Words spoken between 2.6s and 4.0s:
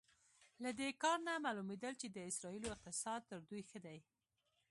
اقتصاد تر دوی ښه دی.